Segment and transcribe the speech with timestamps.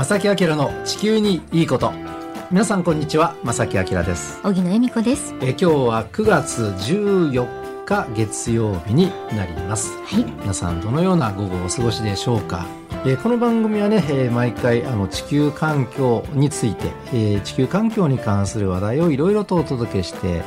[0.00, 1.92] 正木明の地球にいいこと。
[2.50, 4.40] 皆さんこんにちは正木明です。
[4.42, 5.34] 荻野恵美子です。
[5.42, 10.24] え今日は9月14日月曜日になります、はい。
[10.24, 12.66] 皆さんどのような午後をお過ごしでしょうか。
[13.04, 20.40] えーこの番組はね、えー毎回あの地球環境について、えー地球環境に関する話題をいろいろとお届けして、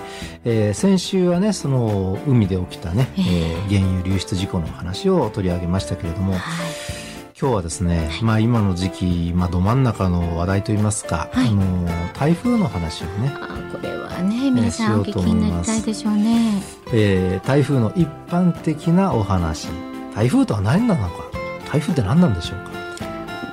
[0.45, 7.02] えー先週はねその海で起きたね、えー原油流出事故の話を取り上げましたけれども、はい
[7.39, 11.47] 今日はですね、まあ今の時期、まあど真ん中の話題といいますか、はい。
[11.47, 16.61] あの、台風の話をね、あこれはね皆さんお聞きになりたいでしょうね。
[16.93, 19.67] えー台風の一般的なお話。
[20.15, 21.23] 台風とは何なのか？
[21.71, 22.71] 台風って何なんでしょうか？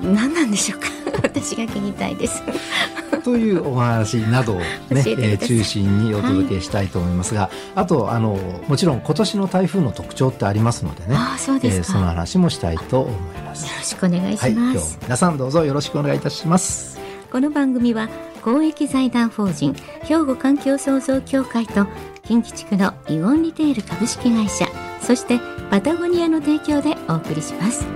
[0.03, 0.89] 何なんでしょうか？
[1.25, 2.43] 私が聞きたいです。
[3.25, 13.40] というお話などをね、教えー中心にお届けしたいと思いますが、あと、あの、もちろん今年の台風の特徴ってありますのでね、あそうですか、えーその話もしたいと思います。
[13.51, 16.99] よろしくお願いはい、します、今日皆さんどうぞよろしくお願いいたします。
[17.31, 18.09] この番組は
[18.43, 21.87] 公益財団法人兵庫環境創造協会と
[22.25, 24.67] 近畿地区のイオンリテール株式会社
[25.01, 25.39] そして
[25.71, 27.87] パタゴニアの提供でお送りします。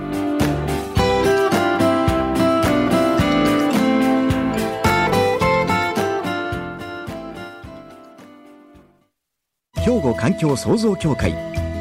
[9.85, 11.33] 兵庫環境創造協会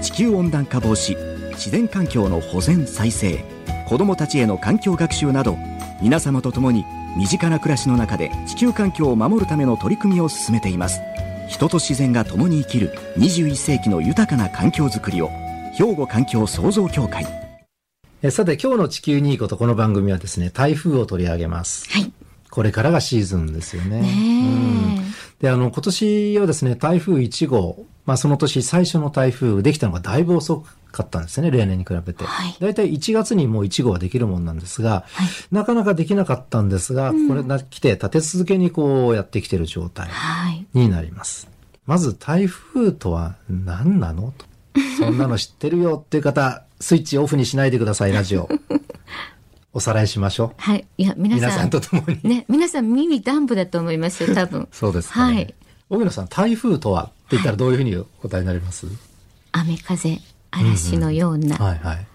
[0.03, 1.17] 地球温暖化防止
[1.53, 3.43] 自然環境の保全再生
[3.95, 5.57] 子どもたちへの環境学習など
[6.03, 6.85] 皆様と共に
[7.17, 11.01] 身近な暮らしの中で地球環境を守るための取り組みを進めています。
[11.47, 15.29] 人と自然が共に生きる21世紀の豊かな環境づくりを
[15.75, 17.25] 兵庫環境創造協会。
[18.21, 21.89] えーさて今日の地球にいいことこの番組はですね、台風を取り上げます。
[21.89, 22.13] はい。
[22.51, 24.01] これからがシーズンですよね。
[24.01, 24.11] ねう
[24.99, 25.15] ん。
[25.39, 32.25] で、あの、今年はですね、台風1号、まあその年最初の台風できたのがだいぶ遅かったんですね、例年に比べて。
[32.25, 41.49] はいだいたい1月にもう1号はできるもんなんですが、はいなかなかできなかったんですが、これが来て立て続けにこうやってきてる状態はいになります。
[41.87, 44.33] まず台風とは何なの？
[44.39, 44.47] と。
[44.99, 48.49] そんなの知ってるよっていう方、スイッチオフにしないでください、ラジオ。
[49.73, 50.51] おさらいしましょう。
[50.57, 52.21] はいいや皆さん皆さんと共に。
[52.23, 55.35] ね皆さん耳ダンプだと思いますよ多分 そうですか、ね。
[55.35, 55.55] はい
[55.95, 58.87] 荻野さん、台風とはって言ったらどういうふうにお答えになります、
[59.53, 60.19] 雨風
[60.51, 62.07] 嵐のような、はいはい。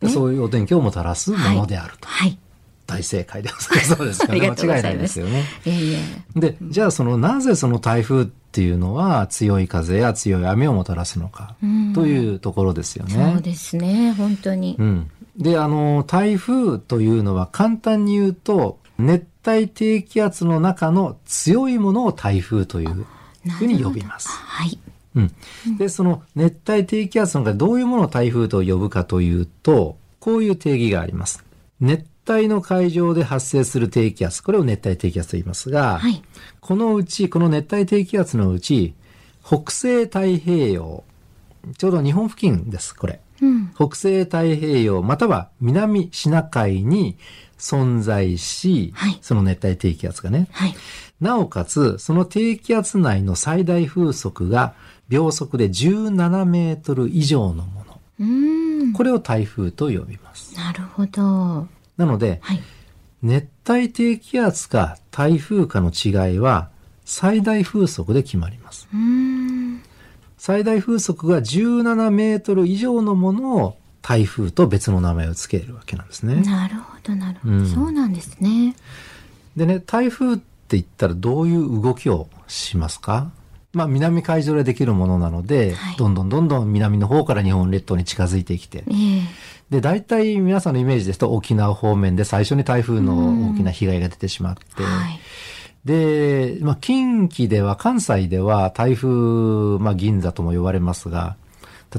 [0.00, 2.08] でそういうお天気をもたらすものであると。
[2.08, 2.38] はい
[2.86, 3.96] 大正解でございます。
[3.96, 4.40] そうですかね。
[4.48, 5.44] 間違いないですよね。
[5.64, 5.98] いやいや
[6.36, 11.56] で、じゃあそのなぜその台風っていうのは強い風や強い雨をもたらすのか
[11.94, 13.32] というところですよね。
[13.32, 15.10] そうですね本当に、うん。
[15.36, 23.04] で、あの、台風というのは簡単に言うと、熱帯低気圧の中の強いものを台風という
[23.50, 24.28] ふうに呼びます。
[24.28, 24.78] はい
[25.16, 25.76] うん。
[25.78, 31.44] で、その熱帯低気圧の中でどういうものを台風と呼ぶかというと、こういう定義があります。
[31.80, 36.22] 熱帯の海上で発生する低気圧、これを熱帯低気圧と言いますが、はい
[36.60, 38.94] このうち、この熱帯低気圧のうち、
[39.44, 41.04] 北西太平洋、
[41.78, 43.20] ちょうど日本付近です、これ。
[43.40, 47.18] うん北西太平洋または南シナ海に
[47.58, 50.48] 存在し、はいその熱帯低気圧がね。
[50.52, 50.74] はい
[51.20, 54.74] なおかつ、その低気圧内の最大風速が
[55.08, 58.00] 秒速で17メートル以上のもの。
[58.20, 60.54] うーんこれを台風と呼びます。
[60.56, 61.22] なるほど
[61.96, 62.62] なので、はい
[63.22, 66.68] 熱帯低気圧か台風かの違いは
[67.04, 68.86] 最大風速で決まります。
[70.36, 73.78] 最大風速が17メートル以上のものを
[74.08, 76.36] 台風と別の名前を付けるわけなんですね。
[76.36, 77.66] なるほどなるほど、うん。
[77.66, 78.76] そうなんですね。
[79.56, 80.44] でね、台風って
[80.76, 83.32] 言ったらどういう動きをしますか？
[83.72, 85.96] まあ南海上でできるものなので、はい。
[85.96, 89.22] どんどんどんどん南の方から日本列島に近づいてきて、ええ。
[89.70, 95.18] で、大体皆さんのイメージですと沖縄方面で最初に台風の大きな被害が出てしまって、はい。
[95.84, 101.36] で、まあ近畿では、関西では台風、まあ銀座とも呼ばれますが、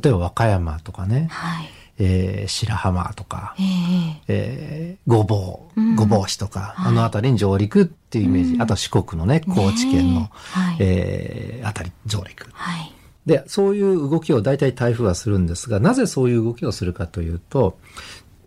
[0.01, 1.69] 例えば和歌山とかね、はい
[1.99, 8.57] えー白浜とか、えええー、ごぼう、うんごぼう市とか、はいあの辺りに上陸っていうイメージ。
[8.59, 12.49] あとは四国のね、高知県の、ねえはいえー、あたり上陸。
[12.53, 12.93] はい
[13.27, 17.77] で、そういう動きを大体台風はするんですが、なぜそういう動きをするかというと、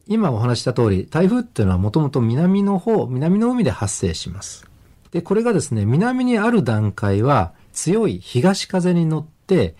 [0.06, 4.66] 今お話しした通り、台風っていうのはもともと南の方、南の海で発生します。
[5.12, 9.74] で、これがですね、南にある段階は強い東風に乗って、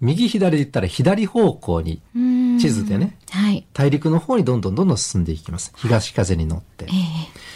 [0.00, 2.29] 右左で言ったら左方向に、うーん
[2.60, 5.72] 地図でねはい大陸の方にどんどんどんどん進んでいきます。
[5.76, 6.88] 東風に乗ってえ。
[6.88, 7.50] え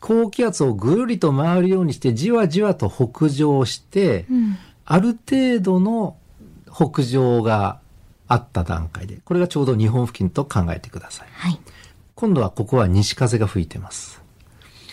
[0.00, 4.56] 高気圧をぐるりと回るようにして、じわじわと北上して、うん
[4.90, 6.16] ある程度の
[6.74, 7.78] 北上が
[8.26, 11.28] あった段階で、これがちょうど日本付近と考えてください。
[11.30, 11.60] はい
[12.14, 14.22] 今度はここは西風が吹いてます。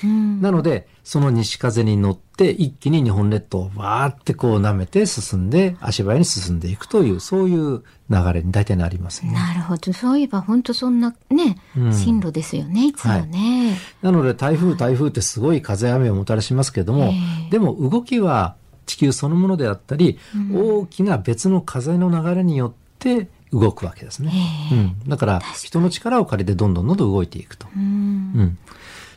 [0.03, 9.37] うんなので、その西風に乗って一気に日本列島をわーってこう舐めて進んで、足早に進んでいくという、そういう流れに大体なりますよね。
[9.37, 9.93] なるほど。
[9.93, 13.77] そういえば本当そんなね、うん進路ですよね、いつもね。
[14.01, 17.13] なので台風、台風ってすごい風雨をもたらしますけども、え
[17.49, 18.55] えでも動きは
[18.87, 20.17] 地球そのものであったり、
[20.51, 24.31] 大きな別の風の流れによって動くわけですね。
[24.71, 27.67] ええうん、だから人の力を借りてどんどんどんどん動いていくと。
[27.75, 27.85] うんう
[28.41, 28.57] ん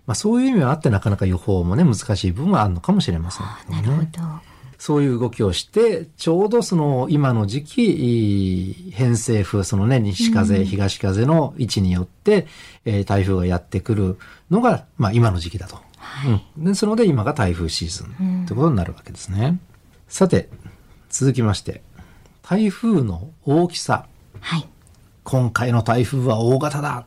[0.09, 4.49] まあ、そういう意味はあってなかなか予報もね難しい部分はあるのかもしれませんけどね、なるほど。
[4.79, 12.47] そういう動きをして、ちょうどその今の時期、いい偏西風、そのね、西風、東風の位置によって、
[12.87, 14.19] えー台風がやってくる
[14.51, 15.79] のが、まあ今の時期だと。
[16.57, 16.65] うん。
[16.65, 19.59] ですので今が台風シーズンということになるわけですね。
[20.09, 20.49] さて、
[21.11, 21.83] 続きまして、
[22.43, 24.07] 台風の大きさ。
[24.41, 24.67] はい。
[25.25, 27.05] 今回の台風は大型だ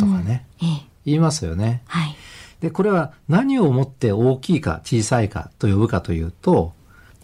[0.00, 0.68] とかね、ええ。
[1.04, 1.82] 言いますよね。
[1.86, 2.16] はい。
[2.60, 6.72] で、これは何をもって大きいか小さいかと呼ぶかというと、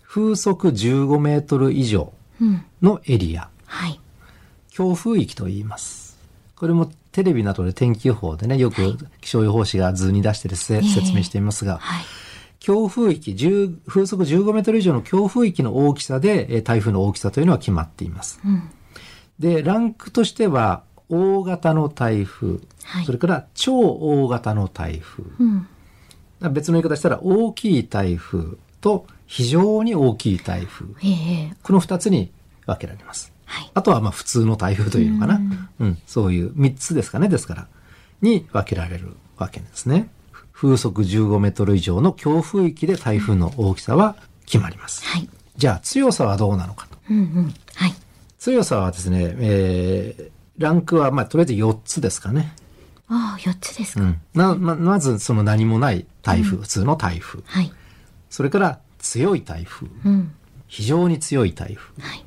[0.02, 2.64] 風速15メートル以上うん。
[2.82, 4.00] のエリア、はい。
[4.70, 6.18] 強風域と言います。
[6.54, 12.04] これもテレビなどで天気予報でね、よく気象予報士が図に出してるせえ説明していますが、はい。
[12.58, 18.40] 強風域、10風速15メートル以上の強風域の大きさで、えー台風の大きさというのは決まっています。
[18.44, 18.70] うん。
[19.38, 25.68] で、ランクとしては、大型の台風、はいそれから超大型の台風、うん。
[26.52, 30.86] 別の言い方したら大きい台風と非常に大きい台風。
[31.02, 31.56] ええ。
[31.62, 32.30] この二つに
[32.66, 33.32] 分けられます。
[33.44, 33.70] はい。
[33.74, 35.36] あとはまあ普通の台風というのかな。
[35.36, 37.28] うんうん、そういう三つですかね。
[37.28, 37.68] ですから、
[38.20, 40.08] に分けられるわけですね。
[40.52, 44.16] 風速15メートル以上の強風域で台風の大きさは
[44.46, 45.04] 決まります。
[45.04, 45.28] はい。
[45.56, 46.98] じゃあ強さはどうなのかと。
[47.10, 47.54] うんうん。
[47.74, 47.94] はい。
[48.38, 52.54] 強さはですね、えー、ランクはまあとりあえず4つですかね。
[53.08, 54.00] ああ、四つですか。
[54.02, 54.20] うん。
[54.34, 57.42] な、ま、まずその何もない台風、普通の台風。
[57.46, 57.72] はい。
[58.30, 59.86] それから強い台風。
[60.04, 60.32] うん。
[60.66, 62.02] 非常に強い台風。
[62.02, 62.25] はい。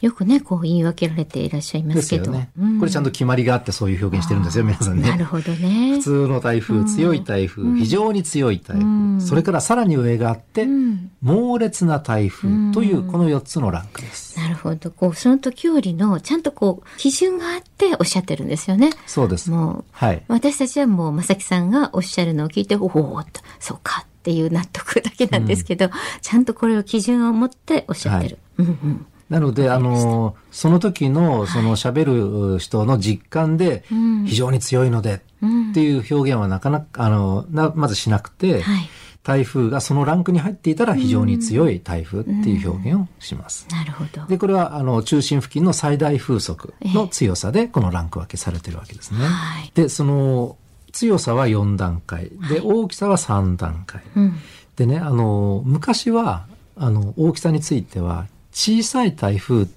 [0.00, 2.26] よくね、こう言い分けられていらっしゃいまですすけど。
[2.26, 2.78] よねうん。
[2.78, 5.10] これちゃんと決まりがあってそういう表現してるんですよ、皆さんね。
[5.10, 5.96] なるほどね。
[5.96, 11.10] 普通の台風、強い台風、非常に強い台うん風、それからさらに上があって、うん。
[11.22, 14.38] 猛烈な台風というこの4つのランクです。
[14.38, 14.90] なるほど。
[14.90, 18.90] こう、その時よりの、ちゃんとこう、基準があっておっしゃってるんですよね。
[19.06, 19.50] そうです。
[19.50, 20.22] もう、はい。
[20.28, 25.90] 私たちはもう、正木さんがおっしゃるのを聞いて、おおーっと、そうかっていう納得だけなんですけど、
[26.20, 28.38] ちゃんとこれを基準を持っておっしゃってる。
[28.58, 29.06] うんうん。
[29.28, 38.88] なので、あの、その時の、その喋る人の実感でうん、非常に強いので、うんっていう表現はなかなか、あの、なまずしなくて、はい。
[39.24, 43.66] 台風がそのランクに入っていたら非常に強い台風っていう表現をします。
[43.70, 44.24] なるほど。
[44.26, 49.20] で、これは、あの、中心付近の最大風速の強さで、このランク分けされてるわけですね。
[49.20, 49.70] はい。
[49.74, 50.56] で、その、
[50.92, 52.30] 強さは4段階。
[52.48, 54.02] で、大きさは3段階。
[54.16, 54.36] うん。
[54.76, 56.46] でね、あの、昔は、
[56.76, 58.26] あの、大きさについては、
[58.58, 59.68] 小さい台風、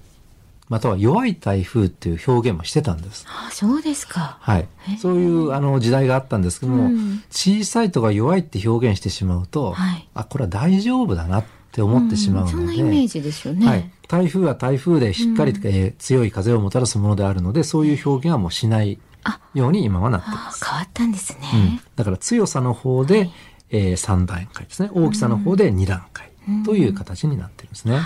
[0.68, 3.24] または弱い台風っていう表現もしてたんです。
[3.28, 4.38] ああ、そうですか。
[4.40, 4.66] はい。
[4.98, 13.64] そういう、あの、時代があったんですけども、うん小さいとか弱いって表現してしまうと、はいあ、これは大丈夫だなって思ってしまうので、んそんなイメージですよね。
[13.64, 13.88] はい。
[14.08, 20.64] 台風は台風でしっかり、えー強い風をもたらすものであるので、そういう表現はもうしないあように今はなってます。
[20.64, 21.48] あ変わったんですね。
[21.54, 23.30] うん、だから強さの方で、
[23.70, 24.90] え3段階ですね。
[24.92, 26.32] 大きさの方で2段階
[26.64, 28.00] という形になってるんですね。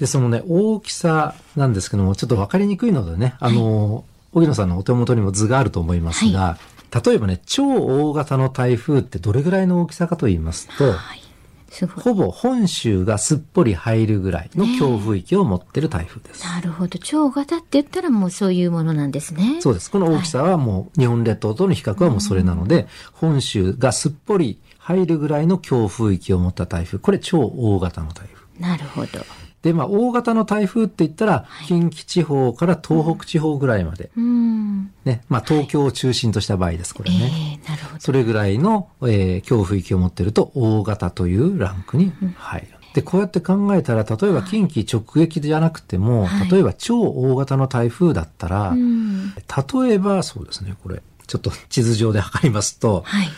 [0.00, 6.56] で、そのね、大きさなんですけども、ちょっとわかりにくいのでね、あの、荻野さんのお手元にも図があると思いますが、
[7.04, 11.20] 例えばね、超大型の台風ってどれぐらいの大きさかと言いますと、はい。
[11.70, 11.86] す。
[11.86, 16.44] ほぼ本州がすっぽり入るぐらいの強風域を持ってる台風です。
[16.44, 16.98] なるほど。
[16.98, 19.60] 超型って言ったらもうそういうものなんですね。
[19.60, 19.90] そうです。
[19.90, 26.98] この大きさはもう日本列島との比較はもうそれなので、本州がすっぽり入るぐらいの強風域を持った台風。
[26.98, 28.40] これ超大型の台風。
[28.60, 29.08] なるほど。
[29.62, 34.10] で、まあ大型の台風って言ったら、近畿地方から東北地方ぐらいまで。
[34.16, 34.90] うん。
[35.04, 35.22] ね。
[35.28, 37.60] まあ東京を中心とした場合です、これえね。
[37.64, 38.00] えなるほど。
[38.00, 42.68] それぐらいの、えー強風域を持ってると大型というランクに入る。
[42.94, 49.34] で、こうやって考えたら、例えば近畿直撃じゃなくても、はい例えば超大型の台風だったら、うん。
[49.34, 53.28] 例えばそうですね、これ、ちょっと地図上で測りますと、はい。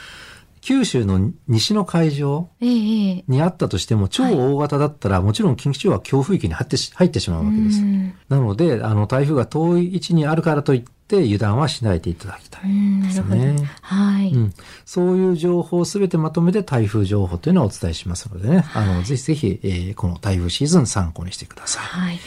[0.63, 7.83] 九州の西の海上にあったとしても、超大型だったら、もちろん近畿地方は強風域に入ってし入ってしまうわけです。
[7.83, 12.63] うんなので、あの、台風が遠い位置にあるからといって、油断はしないでいただきたい。
[13.03, 14.33] ですねはい。
[14.33, 14.55] うん、
[14.87, 21.83] そういう情報をすべてまとめて台風情報というのをお伝えしますのでね、あの、ぜひぜひ、えーこの台風シーズン参考にしてください。
[21.85, 22.19] はい。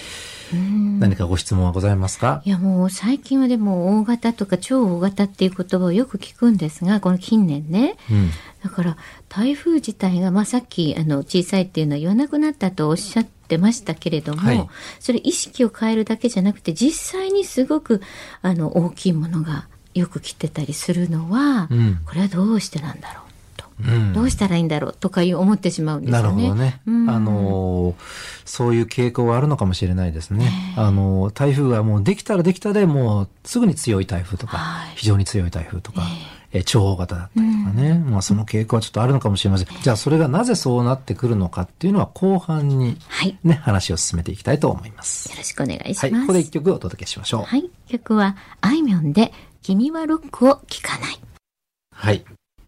[0.53, 0.99] うん。
[0.99, 2.41] 何かご質問はございますか？
[2.45, 8.29] いやもう最近はでも大型とか超大型っていう言葉をよく聞くんですが、この近年ね、うん。
[8.63, 8.97] だから
[9.29, 14.67] 台風自体が、まあ、さっきあの小さいっていうのは言わなくなったとおっしゃってましたけれども、はい。
[14.99, 18.01] それ意識を変えるだけじゃなくて実際にすごく
[18.41, 21.99] あの大きいものがよく来てたりするのは、うん。
[22.05, 23.24] これはどうしてなんだろう？
[24.13, 26.43] どうしたらいいんだろうとかいう思ってしまうんですなよね。
[26.43, 26.81] るほどね。
[26.87, 27.95] うんあのー
[28.45, 30.49] そういう傾向はあるのかもしれないですね。
[30.77, 36.03] あのー台風がもうできたらできたでもうすぐに強い台風とか、はい非常に強い台風とか、
[36.51, 37.95] えー超大型だったりとかね。
[37.95, 39.67] まあその傾向はちょっとあるのかもしれません。
[39.81, 43.37] じゃあそれがなぜそうなってくるのかっていうのは後半にはい。
[43.43, 45.29] ね、話を進めていきたいと思います。
[45.31, 46.05] よろしくお願いします。
[46.05, 46.21] はい。
[46.21, 47.43] ここで一曲お届けしましょう。
[47.43, 47.69] はい。
[47.89, 51.19] 曲は、あいみょんで、君はロックを聴かない。
[51.91, 52.23] はい。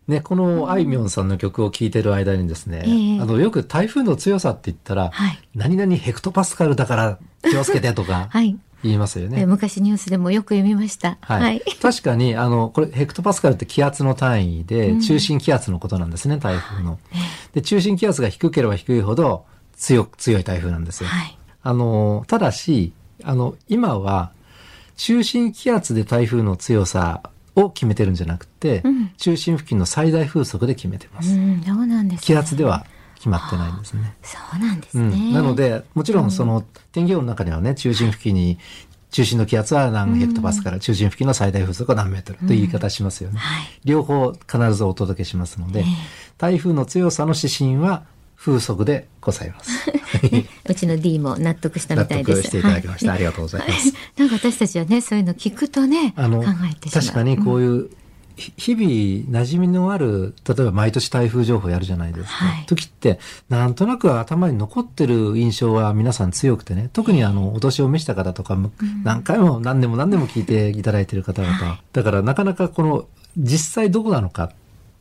[0.07, 5.39] ね、このあいみょんさんの曲を聴いてる間にですね、ええあの、よく台風の強さって言ったら、はい。
[5.53, 8.57] 何々ヘクトパスカルだから気をつけてとか はい。
[8.83, 9.41] 言いますよね。
[9.41, 11.17] え昔ニュースでもよく読みました。
[11.21, 11.61] はい。
[11.81, 16.99] 確かに、あの、これ、ヘクトパスカルって気圧の単位で、うん中心気圧のことなんですね、台風の。
[17.53, 19.45] で、中心気圧が低ければ低いほど
[19.75, 21.09] 強く、強い台風なんですよ。
[21.09, 21.37] はい。
[21.63, 24.31] あの、ただし、あの、今は、
[24.95, 27.21] 中心気圧で台風の強さ
[27.57, 31.33] を決めてるんじゃなくて、うん中心付近の最大風速で決めてます。
[31.33, 32.23] うん、そうなんです、ね。
[32.23, 32.85] 気圧では
[33.15, 34.15] 決まってないんですね。
[34.21, 35.17] そうなんですうね。
[35.17, 38.59] ん、なの、で、もちろんその天気予報の中にはね、中心付近に、
[39.09, 43.39] 中心の気圧は何ヘクトパスカル、中心付近の最大風速は何メートルという言い方しますよね。
[43.39, 43.67] はい。
[43.85, 45.85] 両方必ずお届けしますので、ええ
[46.37, 48.03] 台風の強さの指針は
[48.37, 49.91] 風速でございます。
[50.69, 52.43] うちの D も納得した納みたいです。
[52.43, 53.11] 得していただきました。
[53.11, 53.93] はいありがとうございます。
[54.15, 56.43] なんか私たちはね、そういうの聞くとね、あの。
[56.91, 57.89] 確かにこうんういう、
[58.35, 62.29] ひ日々馴染みのある、例えば毎年台風情報やるじゃないですか。
[62.29, 68.71] はい時って、なんとなく頭に残ってる印象は皆さん強くてね、特にあの、お年を召した方とかも、
[69.03, 74.51] 何回も何年も何年も聞いていただいている方々、はいだからなかなかこの、実際どこなのか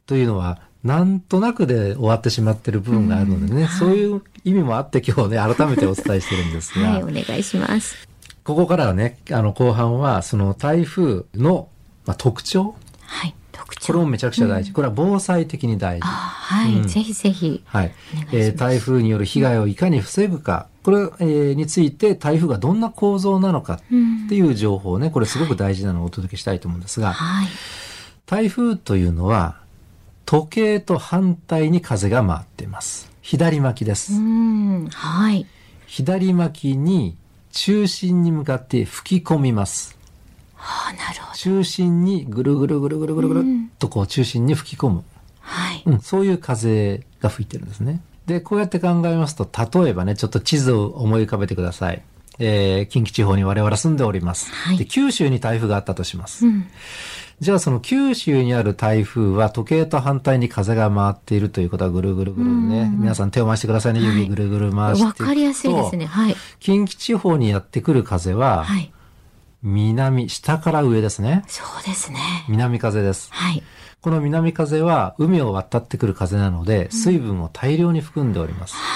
[0.07, 7.97] というのは、なんとなくで終わってしまってる部分があるのでね、うんそういう意味もあって今日ね、改めてお伝えしてるんですが、はい、お願いします。
[8.45, 11.69] ここからはね、あの、後半は、その台風の、
[12.07, 13.87] まあ、特徴はい、特徴。
[13.89, 14.73] これもめちゃくちゃ大事。
[14.73, 16.07] これは防災的に大事あ。
[16.07, 17.65] はい、うんぜひぜひ。
[17.67, 17.95] はい
[18.33, 27.49] えー台風による被害をいかに防ぐか、これ、えーについて台風がどんな構造なのかうんっていう情報をね、これすごく大事なのをお届けしたいと思うんですが、はい。
[28.27, 29.66] 台風というのは、
[30.27, 33.11] 時計と反対に風が回っています。
[33.23, 34.13] 左巻きでうす。
[34.13, 35.47] ん、はい。
[35.87, 37.17] 左巻きに
[37.53, 39.97] 中心に向かって吹き込みます。
[40.57, 41.39] はあ、なるほど。
[41.39, 45.05] 中心にぐるぐるぐるぐるぐるぐるっとこう中心に吹き込む。
[45.41, 45.83] はい。
[45.87, 48.01] うん、そういう風が吹いてるんですね。
[48.27, 49.49] で、こうやって考えますと、
[49.83, 52.03] 例えばね、ちょっと地図を思い浮かべてください。
[52.39, 54.53] えー、近畿地方に我々住んでおります。
[54.53, 56.47] はいで、九州に台風があったとします。
[56.47, 56.67] うん。
[57.39, 62.91] じゃあその九州にある台風は時計と反対に風が回っているということはぐるぐるぐるね。
[62.97, 64.01] 皆さん手を回してくださいね。
[64.01, 65.05] 指ぐるぐる回して。
[65.05, 66.07] わかりやすいですね。
[66.07, 66.37] はい。
[66.61, 68.91] 近畿地方にやってくる風は、はい。
[69.63, 71.45] 南、下から上ですね。
[71.49, 72.19] そうですね。
[72.49, 73.29] 南風です。
[73.33, 73.63] はい。
[74.01, 78.75] この南風は海を渡ってくる風なので、水分を大量に含んでおります。
[78.77, 78.96] ああ、わかりま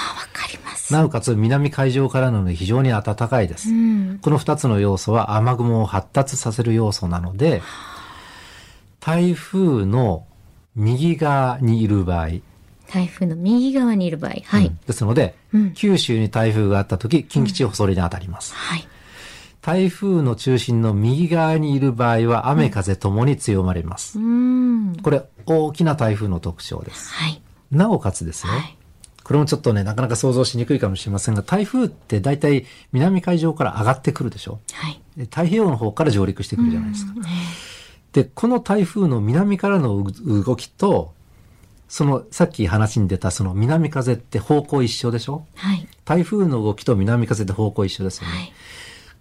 [0.91, 3.69] なおかつ南海上からなので非常に暖かいです。
[3.69, 4.19] うん。
[4.21, 7.61] この二つの要素は雨雲を発達させる要素なので、
[8.99, 10.25] 台風の
[10.75, 12.29] 右側にいる場合、
[12.91, 14.31] 台風の右側にいる場合。
[14.43, 14.67] はい。
[14.67, 18.53] うんですので、うん九州に台風があった時、近畿地方それに当たります。
[18.53, 18.87] はい。
[19.61, 24.19] 台風の中心の右側にいる場合は雨風ともに強まります。
[24.19, 24.97] うん。
[25.01, 27.13] これ大きな台風の特徴です。
[27.13, 27.41] はい。
[27.71, 28.51] なおかつですよ。
[28.51, 28.77] はい。
[29.23, 34.59] これもちょっとね、なかなか想像しにくいかもしれませんが、台風って大体南海上から上がってくるでしょ？
[34.73, 35.01] はい。
[35.15, 37.13] で太平洋の方から上陸してくるじゃないですか。
[38.13, 41.13] で、この台風の南からのう動きと、
[41.87, 45.45] そのさっき話に出たその南風って方向一緒でしょ？
[45.55, 45.87] はい。
[46.03, 48.33] 台風の動きと南風って方向一緒ですよね。
[48.33, 48.53] はい。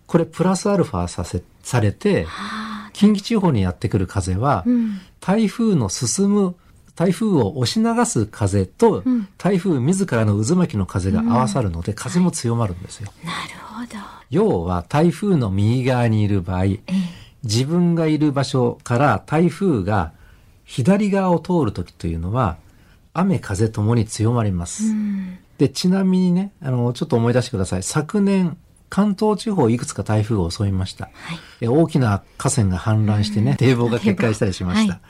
[0.07, 2.91] これプラスアルファさせ、されて、はあ。
[2.93, 5.01] 近畿地方にやってくる風は、うん。
[5.21, 6.57] 台風の進む、
[7.01, 13.11] 台風を押し流す風と、うん台風自らの渦巻きの風が合わさるので、風も強まるんですよ。
[13.25, 13.99] なるほど。
[14.29, 16.81] 要は台風の右側にいる場合、ええ。
[17.43, 20.13] 自分がいる場所から台風が
[20.65, 22.59] 左側を通るときというのは、
[23.15, 24.89] 雨風ともに強まります。
[24.89, 25.39] うん。
[25.57, 27.83] で、ちなみにね、あの、ちょっと思い出してください。
[27.83, 28.59] 昨年、
[28.91, 31.05] 関東地方いくつか台風が襲いました。
[31.05, 31.39] はい。
[31.63, 34.95] え大きな河川が氾濫してね、堤防が決壊したりしました。
[34.95, 35.01] は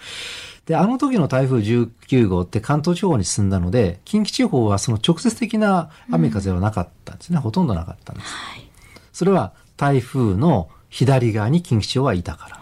[0.71, 7.39] で、あの時の台風19号って関東地方に進んだので、近畿地方はその直接的な雨風はなかったんですね。
[7.39, 8.33] ほとんどなかったんです。
[8.33, 8.71] はい。
[9.13, 12.61] それは台風の左側に近畿地方はいたから。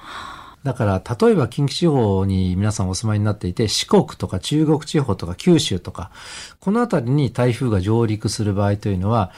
[0.64, 6.10] だから、例えば近畿地方に皆さんお住まいになっていて、四国とか中国地方とか九州とか、
[6.60, 9.32] この辺りに台風が上陸する場合というのは、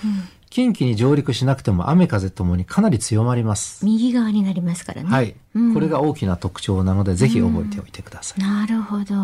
[0.51, 3.85] 近畿に上陸しなくても雨風ともにかなり強まります。
[3.87, 5.09] 右側になりますからね。
[5.09, 5.35] はい。
[5.55, 8.41] うんこれが大きな特徴なので、ぜひ覚えておいてください。
[8.41, 9.15] なるほど。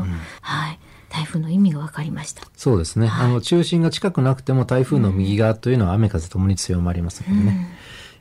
[0.40, 0.78] はい。
[1.08, 2.42] 台風の意味が分かりました。
[2.56, 3.08] そうですね。
[3.10, 7.76] あの、中心が近くなくても台風の右側というのは雨風ともに強まりますのでね。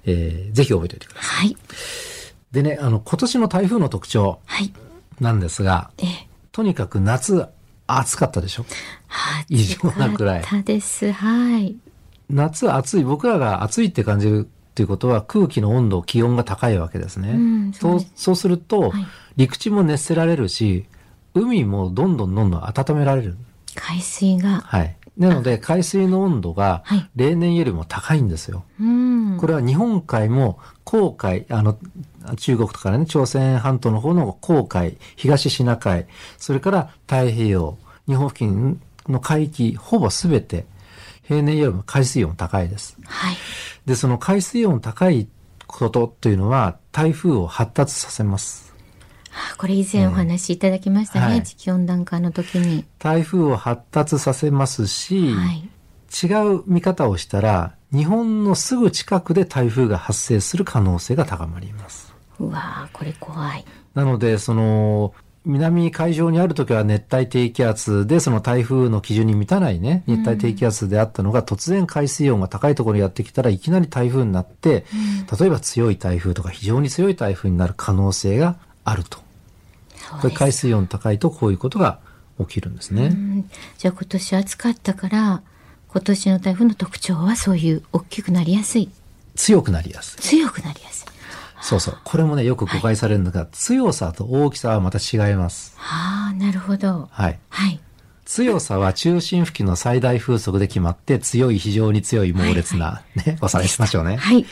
[0.05, 1.47] えーぜひ覚えておいてください。
[1.47, 1.57] はい。
[2.51, 4.74] でね、あの、今年の台風の特徴はい。
[5.19, 6.27] なんですが、ええ。
[6.51, 7.47] とにかく夏
[7.88, 8.65] 暑かったでしょ？
[9.07, 9.45] はい。
[9.50, 11.12] 異常なくらい暑かったです。
[11.12, 11.75] はい。
[12.29, 17.32] 夏暑い、僕らが暑いって感じるっていうことは空気の温度、気温が高いわけですね。
[17.32, 19.05] うんそうそうすると、はい
[19.38, 20.86] 陸地も熱せられるし、
[21.34, 23.36] 海もどんどんどんどん温められる。
[23.75, 24.62] 海水が。
[24.62, 24.96] はい。
[25.17, 28.63] なので、海水の温度がはい例年よりも高いんですよ。
[28.79, 29.38] うん。
[29.38, 31.77] これは日本海も黄海、あの、
[32.38, 36.05] 中国とかね、朝鮮半島の方の黄海、東シナ海、
[36.38, 37.77] それから太平洋、
[38.08, 40.65] 日本付近の海域、ほぼすべて、
[41.27, 42.98] 平年よりも海水温高いです。
[43.05, 43.36] はい。
[43.86, 45.27] で、その海水温高い
[45.67, 48.74] ことというのは、台風を発達させます。
[49.32, 51.25] あこれ以前お話しいただきましたね。
[51.25, 52.86] はい地球温暖化の時に。
[53.00, 55.70] 台風を発達させますし、はい。
[56.24, 62.13] 違う見方をしたら、日本のすぐ近くで台風が発生する可能性が高まります。
[62.39, 63.65] うわーこれ怖い。
[63.94, 65.13] なので、その、
[65.45, 74.85] 南海上にある時は熱帯低気圧で、その台風の基準に満たないね、熱帯低気圧であったのが、突然海水温が高いところにやってきたらいきなり台風になって、
[75.39, 79.19] 例えば強い台風とか非常に強い台風になる可能性があると。
[80.21, 81.99] これ海水温高いとこういうことが
[82.39, 83.07] 起きるんですね。
[83.07, 85.41] うんじゃあ今年暑かったから、
[85.89, 88.89] 今年の台風の特徴はそういう大きくなりやすい。
[89.35, 90.21] 強くなりやすい。
[90.21, 91.14] 強くなりやすい。
[91.65, 91.98] そうそう。
[92.03, 95.75] これもね、よく誤解されるのが、強さと大きさはまた違います。
[95.79, 97.10] ああ、なるほど。
[97.12, 97.39] はい。
[97.50, 97.79] はい。
[98.24, 104.18] 強さは中心付近の最大風速で決まって、強い、非常に強い、猛烈な、ね、おさらいしましょうね。
[104.18, 104.46] はい。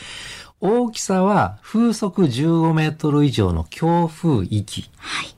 [0.60, 5.36] 大きさは風速15メートル以上の強風域、はい。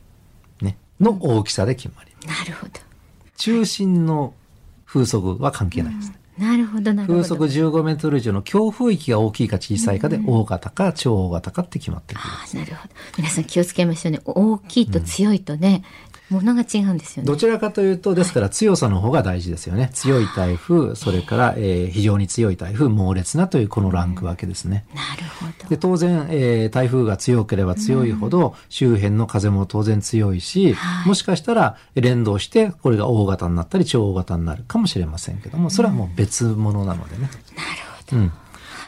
[0.63, 2.39] ね、の大きさで決まります。
[2.39, 2.71] なるほど。
[3.35, 4.33] 中心の
[4.85, 6.13] 風速は関係ないですね。
[6.13, 6.93] なるほど、なるほど。
[6.93, 12.23] 風速15メートル以上の強風域が大きいか小さいかで、大型か超大型かって決まってくる。
[12.25, 12.93] ああ、なるほど。
[13.17, 14.19] 皆さん気をつけましょうね。
[14.25, 15.83] 大きいと強いとね、
[16.29, 17.27] ものが違うんですよね。
[17.27, 19.91] どちらかというと、ですから強さの方が大事ですよね。
[19.93, 24.85] 強い台風、それから、えー非常に強い台風、猛烈なというこのランク分けですね。
[24.95, 25.69] なるほど。
[25.69, 37.21] で当然、えー台風が強ければ強いほど、周辺の風も当然強いし、はいもしかしたら連動して、これが大型になったり超大型になるかもしれませんけども、それはもう別物なのでね。
[37.21, 37.33] なる
[38.09, 38.17] ほど。
[38.17, 38.31] うん。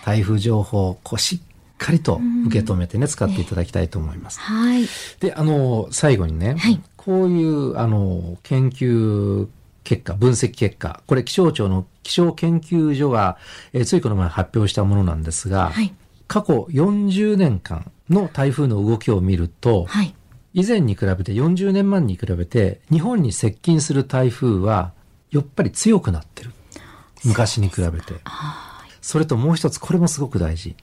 [0.06, 1.47] 台風情報をこうしっ
[1.78, 4.40] かりと受け止めてね、使っていただきたいと思います。
[4.40, 4.86] はい。
[5.20, 9.48] で、あの、最後にね、はいこういう、あの、研究
[9.86, 13.38] 結果、分析結果、これ気象庁の気象研究所が、
[13.72, 15.94] えーついこの前発表したものなんですが、はい。
[16.28, 20.13] 過去40年間の台風の動きを見ると、はい。
[20.54, 24.92] 以前に比べて40年前に比べて、日本に接近する台風は、
[25.32, 26.52] やっぱり強くなってる。
[27.24, 28.16] 昔に比べて。
[29.02, 30.76] それともう一つ、これもすごく大事。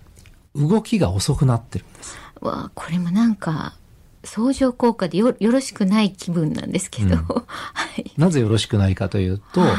[0.55, 2.17] 動きが遅くなってるんです。
[2.41, 3.75] わあ、これもなんか、
[4.25, 7.17] 相乗効果でよよろしくない気分なんですけど。
[7.17, 7.45] は
[7.97, 8.11] い。
[8.17, 9.71] なぜよろしくないかというと、はい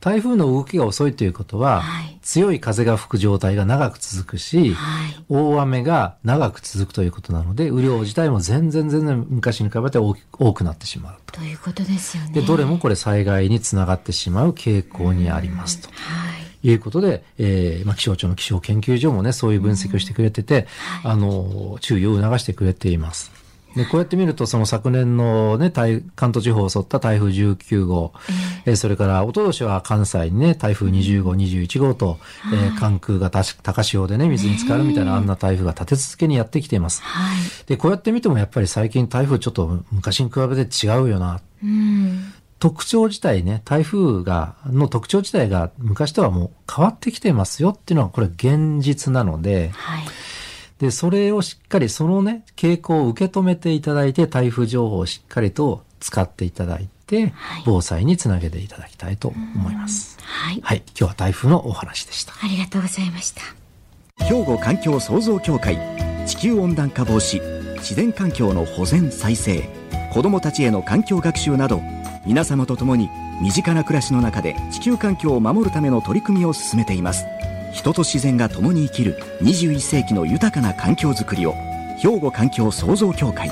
[0.00, 5.24] 台風の動きが遅いということは、はい強い風が吹く状態が長く続くし、はい。
[5.30, 11.40] 大雨が長く続くということなので、雨量自体も全然全然昔に比べて大き多くなってしまうと。
[11.40, 12.32] ということですよね。
[12.32, 15.88] で、どれもこれ災害につながってしまう傾向にありますと。
[15.88, 15.94] は
[16.36, 16.37] い。
[16.62, 20.66] いうことで、えーまあ、気象庁の気象研究所もね、そういう分析をしてくれてて、
[21.04, 23.30] あの、注意を促してくれています。
[23.76, 28.12] で、こうやって見ると、その昨年のね、台関東地方を襲った台風19号、
[28.64, 32.18] えーそれから、一昨年は関西にね、台風20号、21号と、
[32.52, 37.02] えー関空が高潮でね、水に浸かるみたいなあんな台風が立て続けにやってきています。
[37.02, 37.38] はい。
[37.66, 41.40] で、こうやって見てもやっぱり最近台風ちょっと昔に比べて違うよな。
[41.62, 42.32] うん。
[42.58, 50.04] 特徴自体ね、台風が、の特徴自体が昔とはもう変わってきてますよっていうのはこれ現実なので、はい。
[50.78, 60.18] で、それをしっかりそのね、傾向を受け止めていただいて、台風情報をしっかりと使っていただいて、はい防災につなげていただきたいと思います。
[60.20, 60.60] はい。
[60.62, 62.34] はい、今日は台風のお話でした。
[62.42, 63.42] ありがとうございました。
[64.24, 65.78] 兵庫環境創造協会
[66.26, 67.40] 地球温暖化防止
[67.76, 69.62] 自然環境の保全再生
[70.12, 71.80] 子どもたちへの環境学習など
[72.28, 73.08] 皆様と共に
[73.40, 77.24] 身近な暮らしの中で地球環境を守るための取り組みを進めています。
[77.72, 81.54] 人と自然が共に生きる21世紀の豊かな環境づくりを
[81.96, 83.50] 兵庫環境創造協会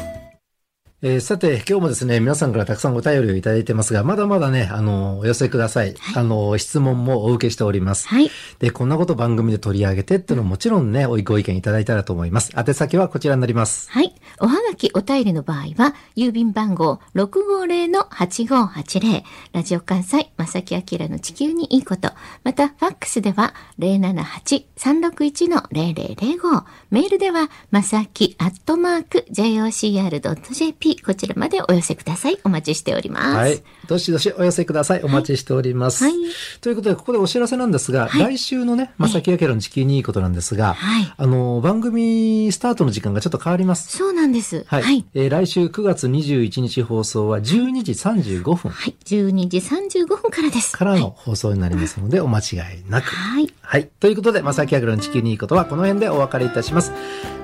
[1.03, 5.95] えー、さて、今日もですね、皆さんからたくさんお便りをいただいてますが、まだまだね、あの、お寄せください。
[5.99, 8.09] はい、あの、質問もお受けしております。
[8.09, 8.31] はい。
[8.61, 12.51] で、こんなこと番組で取り上げてっていうのももちろんね、おご意見いただいたらと思います。
[12.57, 13.91] 宛先はこちらになります。
[13.91, 14.15] はい。
[14.41, 22.11] おはがきお便りの場合は、郵便番号650-8580、ラジオ関西、正木明の地球にいいこと、
[22.43, 32.39] また、ファックスでは078-361-0005、メールでは、まさきアットマーク jocr.jp p こちらまでお寄せください。
[32.45, 33.37] お待ちしております。
[33.37, 33.63] はい。
[33.87, 35.03] どしどしお寄せください。
[35.03, 36.05] お待ちしております。
[36.05, 36.15] はい。
[36.61, 41.13] ということで、ここでお知らせなんですが、はい、来週のね、まさきやけろの地球にいいことなんですが、はい。
[41.17, 43.97] あの、番組スタートの時間がちょっと変わります。
[43.97, 44.65] そうなんです。
[44.67, 44.83] はい。
[44.83, 48.71] はい、えー、来週9月21日放送は12時35分。
[48.71, 48.95] はい。
[49.05, 50.77] 12時35分からです。
[50.77, 53.07] からの放送になりますので、お間違いなく。
[53.07, 53.53] はい。
[53.61, 53.89] はい。
[54.01, 56.93] ということで、まさきやけろの地球にいいことはこの辺でお別れいたします。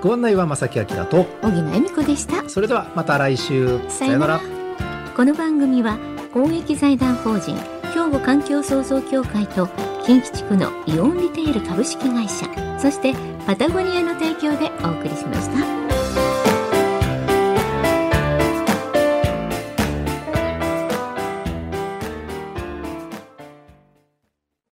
[0.03, 2.49] ご案内はまさきあきらと、小木野恵美子でした。
[2.49, 4.41] それでは、また来週さよなら
[5.17, 5.99] この番組は
[6.33, 7.55] 公益財団法人
[7.95, 9.69] 兵庫環境創造協会と
[10.05, 12.47] 近畿地区のイオンリテール株式会社
[12.79, 13.15] そして
[13.47, 15.72] パタゴニアの提供でお送りしました。